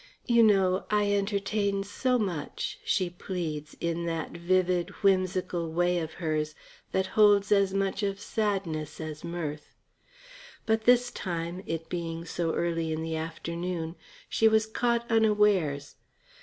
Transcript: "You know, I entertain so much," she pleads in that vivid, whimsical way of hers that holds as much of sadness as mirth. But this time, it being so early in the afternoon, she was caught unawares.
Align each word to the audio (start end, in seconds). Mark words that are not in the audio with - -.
"You 0.25 0.41
know, 0.41 0.87
I 0.89 1.13
entertain 1.13 1.83
so 1.83 2.17
much," 2.17 2.79
she 2.83 3.07
pleads 3.07 3.77
in 3.79 4.07
that 4.07 4.31
vivid, 4.35 4.89
whimsical 5.03 5.71
way 5.71 5.99
of 5.99 6.13
hers 6.13 6.55
that 6.91 7.05
holds 7.13 7.51
as 7.51 7.71
much 7.71 8.01
of 8.01 8.19
sadness 8.19 8.99
as 8.99 9.23
mirth. 9.23 9.75
But 10.65 10.85
this 10.85 11.11
time, 11.11 11.61
it 11.67 11.87
being 11.87 12.25
so 12.25 12.55
early 12.55 12.91
in 12.91 13.03
the 13.03 13.15
afternoon, 13.15 13.95
she 14.27 14.47
was 14.47 14.65
caught 14.65 15.05
unawares. 15.11 15.97